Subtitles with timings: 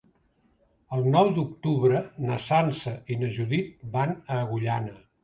[0.95, 4.97] El nou d'octubre na Sança i na Judit van a Agullana.